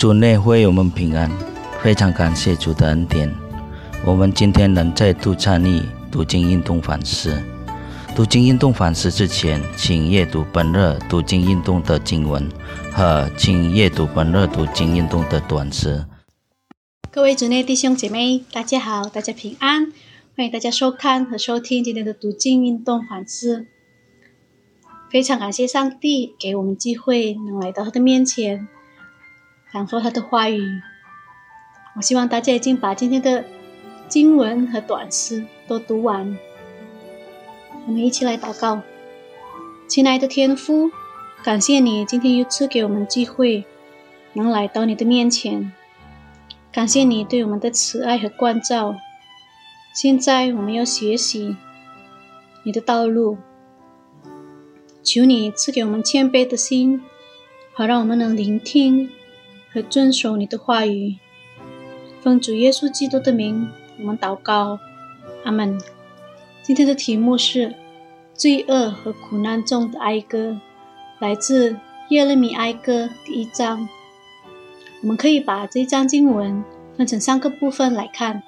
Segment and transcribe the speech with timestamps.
[0.00, 1.30] 主内会我们平安，
[1.82, 3.30] 非常感谢主的恩典。
[4.02, 7.38] 我们今天能再度参与读经运动反思。
[8.16, 12.48] 读经运动反思之前，请阅读本日读经运动的经文
[12.90, 16.06] 和请阅读本日读经运动的短诗。
[17.10, 19.92] 各位主内弟兄姐妹，大家好，大家平安，
[20.34, 23.66] 欢迎大家收看和收听今天的读经运动反思。
[25.10, 28.66] 非常感谢上帝给我们机会能来到他的面前，
[29.72, 30.80] 讲说他的话语。
[31.96, 33.44] 我希望大家已经把今天的
[34.08, 36.36] 经文和短诗都读完。
[37.86, 38.82] 我们一起来祷告，
[39.88, 40.90] 亲爱的天父，
[41.42, 43.64] 感谢你今天又赐给我们机会，
[44.32, 45.72] 能来到你的面前。
[46.72, 48.96] 感谢你对我们的慈爱和关照。
[49.92, 51.56] 现在我们要学习
[52.64, 53.38] 你的道路。
[55.02, 57.02] 求你赐给我们谦卑的心，
[57.72, 59.10] 好让我们能聆听
[59.72, 61.16] 和遵守你的话语。
[62.20, 63.68] 奉主耶稣基督的名，
[63.98, 64.78] 我们祷告，
[65.44, 65.80] 阿门。
[66.62, 67.74] 今天的题目是
[68.34, 70.60] 罪恶和苦难中的哀歌，
[71.18, 71.76] 来自
[72.10, 73.88] 耶利米哀歌第一章。
[75.02, 76.62] 我们可以把这一章经文
[76.96, 78.42] 分成三个部分来看。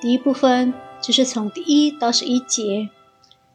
[0.00, 0.72] 第一部分
[1.02, 2.88] 就是从第一到十一节，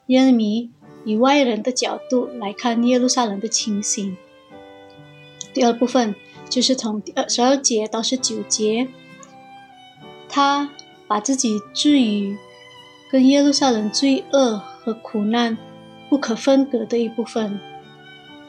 [0.08, 0.72] 耶利米。
[1.04, 4.16] 以外人的角度来看耶路撒冷的情形。
[5.52, 6.14] 第二部分
[6.52, 8.90] 就是从第二十二节到十九节，
[10.28, 10.70] 他
[11.08, 12.38] 把自己置于
[13.10, 15.58] 跟耶路撒冷罪恶和苦难
[16.10, 17.58] 不可分割的一部分。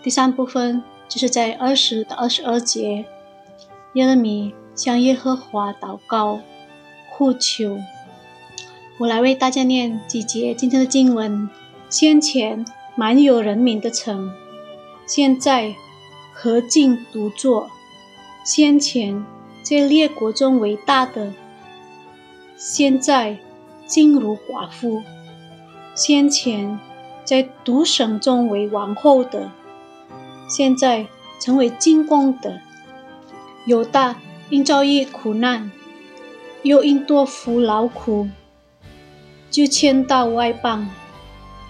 [0.03, 3.05] 第三部分就是在二十到二十二节，
[3.95, 6.41] 耶利米向耶和华祷告
[7.09, 7.79] 呼求。
[8.99, 11.49] 我来为大家念几节今天的经文。
[11.89, 12.65] 先前
[12.97, 14.33] 满有人民的城，
[15.07, 15.75] 现在
[16.33, 17.71] 何竟独坐？
[18.45, 19.25] 先前
[19.63, 21.33] 在列国中为大的，
[22.57, 23.39] 现在
[23.87, 25.03] 竟如寡妇；
[25.95, 26.79] 先前
[27.25, 29.51] 在独省中为王后的，
[30.49, 31.07] 现在
[31.39, 32.61] 成为进贡的。
[33.65, 34.17] 犹大
[34.51, 35.71] 因遭遇苦难，
[36.65, 38.29] 又因多服劳苦，
[39.53, 40.91] 就迁到外邦。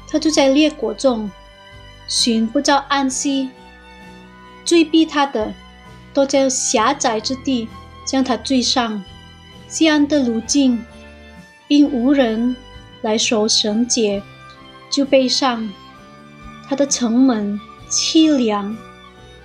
[0.08, 1.30] 他住在列国中，
[2.08, 3.50] 寻不着安息。
[4.64, 5.52] 追逼他的，
[6.12, 7.68] 都在狭窄之地
[8.04, 9.02] 将他追上。
[9.68, 10.84] 西安的路径，
[11.68, 12.54] 因无人
[13.00, 14.22] 来守绳结，
[14.90, 15.68] 就背上。
[16.68, 17.58] 他的城门
[17.90, 18.76] 凄凉，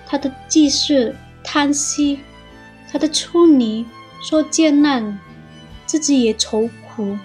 [0.06, 2.20] 他的祭祀叹息，
[2.90, 3.84] 他的处女
[4.22, 5.18] 说艰难，
[5.86, 7.16] 自己也愁苦。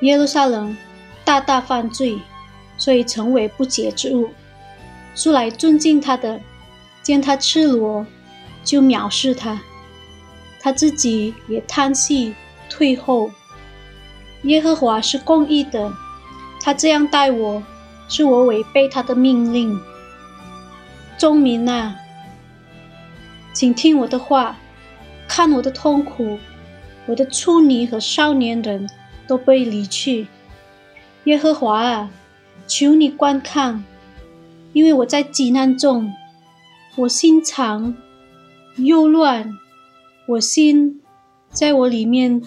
[0.00, 0.76] 耶路撒冷
[1.24, 2.18] 大大犯罪。
[2.78, 4.30] 所以成为不洁之物。
[5.14, 6.40] 素来尊敬他的，
[7.00, 8.04] 见他赤裸，
[8.64, 9.60] 就藐视他。
[10.60, 12.34] 他自己也叹气
[12.68, 13.30] 退后。
[14.44, 15.92] 耶和华是公义的，
[16.60, 17.62] 他这样待我，
[18.08, 19.80] 是我违背他的命令。
[21.18, 21.96] 众民啊，
[23.52, 24.56] 请听我的话，
[25.28, 26.38] 看我的痛苦，
[27.06, 28.88] 我的处女和少年人
[29.26, 30.26] 都被离去。
[31.24, 32.10] 耶和华啊！
[32.66, 33.84] 求你观看，
[34.72, 36.12] 因为我在极难中，
[36.96, 37.94] 我心肠
[38.76, 39.58] 又乱，
[40.26, 41.00] 我心
[41.50, 42.42] 在我里面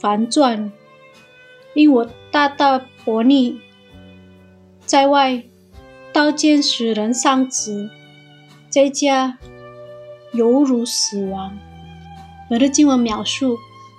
[0.00, 0.72] 反转，
[1.74, 3.58] 因我大大薄逆，
[4.84, 5.42] 在外
[6.12, 7.90] 刀剑使人丧子，
[8.68, 9.38] 在家
[10.32, 11.58] 犹如死亡。
[12.50, 13.56] 我的经文描述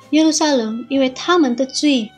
[0.10, 2.12] 耶路撒冷，因为他们的罪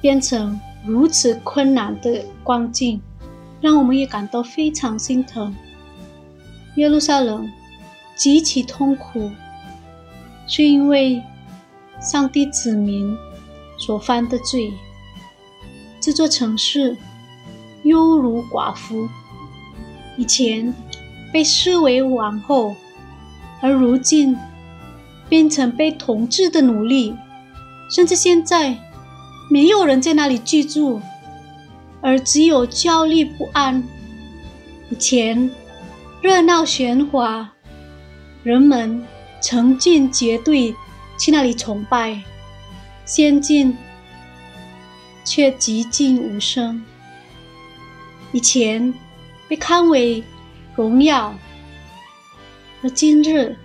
[0.00, 0.58] 变成。
[0.86, 3.02] 如此困难的光景，
[3.60, 5.54] 让我们也感到非常心疼。
[6.76, 7.50] 耶路撒冷
[8.18, 9.30] 极其痛苦，
[10.46, 11.22] 是因为
[12.02, 13.16] 上帝子民
[13.78, 14.70] 所犯的罪。
[16.00, 16.96] 这座城市
[17.82, 19.08] 犹如寡妇，
[20.18, 20.74] 以前
[21.32, 22.74] 被视为王后，
[23.62, 24.36] 而如今
[25.28, 27.14] 变成被统治的奴隶，
[27.94, 28.76] 甚至现在。
[29.50, 31.00] 没有人在那里居住，
[32.02, 33.82] 而只有焦虑不安。
[34.90, 35.50] 以前
[36.20, 37.54] 热闹喧哗，
[38.42, 39.06] 人们
[39.42, 40.74] 成群结队
[41.18, 42.22] 去那里崇拜，
[43.04, 43.76] 先进
[45.24, 46.84] 却寂静无声。
[48.32, 48.92] 以前
[49.48, 50.22] 被看为
[50.76, 51.34] 荣耀，
[52.82, 53.56] 而今日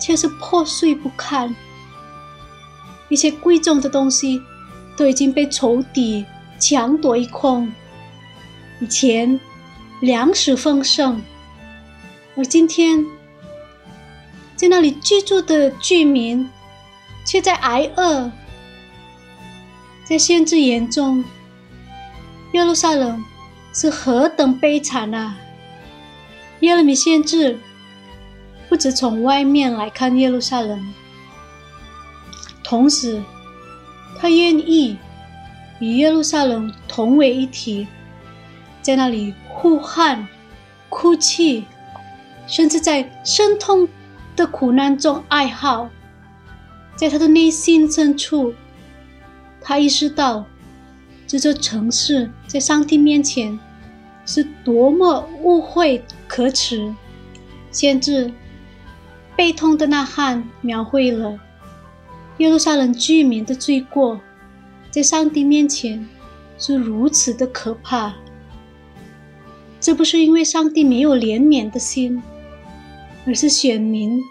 [0.00, 1.54] 却是破碎不堪。
[3.08, 4.40] 一些贵重的东西。
[4.96, 6.24] 都已经被仇敌
[6.56, 7.72] 抢夺一空。
[8.80, 9.40] 以前
[10.00, 11.20] 粮食丰盛，
[12.36, 13.04] 而今天
[14.64, 16.48] 在那里居住的居民
[17.22, 18.32] 却在挨饿，
[20.08, 21.22] 在限制严重。
[22.54, 23.22] 耶路撒冷
[23.74, 25.36] 是何等悲惨啊！
[26.60, 27.60] 耶利米先知
[28.66, 30.82] 不止从外面来看耶路撒冷，
[32.62, 33.22] 同时
[34.18, 34.96] 他愿意
[35.78, 37.86] 与耶路撒冷同为一体，
[38.80, 40.26] 在那里呼喊、
[40.88, 41.66] 哭泣，
[42.46, 43.86] 甚至在深痛
[44.36, 45.90] 的苦难中哀号。
[46.96, 48.54] 在他的内心深处，
[49.60, 50.44] 他意识到。
[51.26, 53.58] 这座城市在上帝面前
[54.26, 56.94] 是多么污秽可耻，
[57.72, 58.30] 先知
[59.34, 61.40] 悲痛的呐喊描绘了
[62.36, 64.20] 耶路撒冷居民的罪过，
[64.90, 66.06] 在上帝面前
[66.58, 68.14] 是如此的可怕。
[69.80, 72.22] 这不是因为上帝没有怜悯的心，
[73.26, 74.22] 而是选民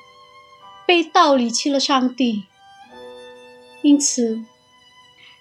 [0.86, 2.44] 被盗离弃了上帝，
[3.82, 4.44] 因此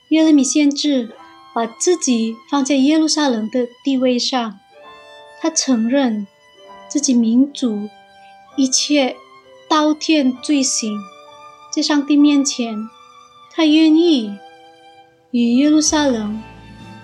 [0.09, 1.17] 耶利米先知。
[1.55, 4.59] 把自己放在耶路撒冷的地位上，
[5.39, 6.27] 他承认
[6.89, 7.91] 自己民族
[8.57, 9.17] 一切
[9.69, 10.99] 刀天罪行，
[11.71, 12.89] 在上帝面前，
[13.51, 14.35] 他愿意
[15.31, 16.43] 与耶路撒冷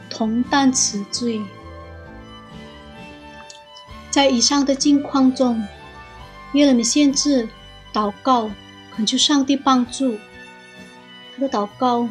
[0.08, 1.42] 同担此罪。
[4.10, 5.62] 在以上的境况中，
[6.52, 7.48] 耶利米先知
[7.92, 8.50] 祷告，
[8.94, 10.18] 恳求上帝帮助。
[11.34, 12.08] 他的祷告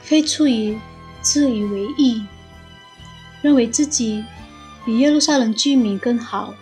[0.00, 0.78] 非出于。
[1.22, 2.22] 自以为意，
[3.40, 4.22] 认为自己
[4.84, 6.52] 比耶路撒冷居民更好。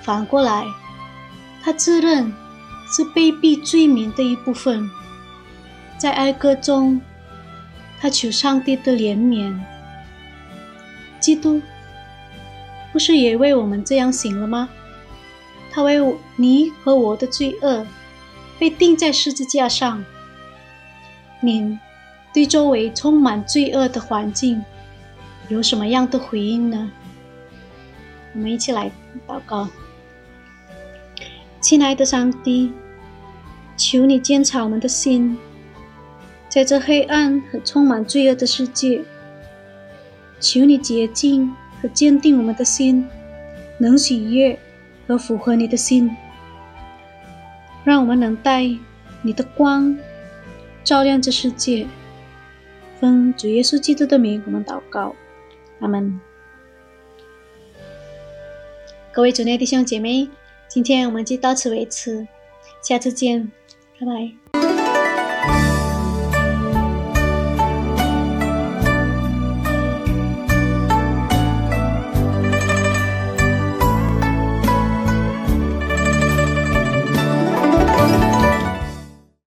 [0.00, 0.64] 反过来，
[1.62, 2.32] 他自认
[2.90, 4.90] 是卑鄙罪名的一部分。
[5.98, 7.02] 在哀歌中，
[8.00, 9.54] 他求上帝的怜悯。
[11.20, 11.60] 基督
[12.94, 14.70] 不是也为我们这样行了吗？
[15.70, 15.98] 他为
[16.36, 17.86] 你和我的罪恶
[18.58, 20.04] 被钉在十字架上。
[21.40, 21.78] 你。
[22.32, 24.64] 对周围充满罪恶的环境
[25.48, 26.88] 有什么样的回应呢？
[28.32, 28.88] 我们一起来
[29.26, 29.66] 祷告，
[31.60, 32.72] 亲爱的上帝，
[33.76, 35.36] 求你坚察我们的心，
[36.48, 39.02] 在这黑暗和充满罪恶的世界，
[40.38, 41.52] 求你洁净
[41.82, 43.08] 和坚定我们的心，
[43.78, 44.56] 能喜悦
[45.10, 46.08] 和符合你的心，
[47.82, 48.62] 让我们能带
[49.22, 49.98] 你的光
[50.84, 51.84] 照亮这世界。
[53.00, 55.16] 奉主耶稣基督的名，我们祷告，
[55.80, 56.20] 阿门。
[59.10, 60.28] 各位主内弟兄姐妹，
[60.68, 62.28] 今天我们就到此为止，
[62.80, 63.50] 下次见，
[63.98, 64.49] 拜拜。